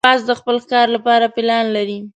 باز 0.07 0.21
د 0.29 0.31
خپل 0.39 0.55
ښکار 0.63 0.87
لپاره 0.95 1.25
پلان 1.35 1.65
لري 1.75 1.99